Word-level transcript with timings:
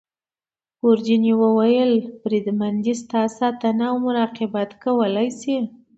ګوردیني 0.81 1.33
وویل: 1.41 1.91
بریدمنه 2.21 2.79
دی 2.85 2.93
ستا 3.01 3.21
ساتنه 3.37 3.85
او 3.91 3.95
مراقبت 4.05 4.69
کولای 4.83 5.29
شي. 5.39 5.57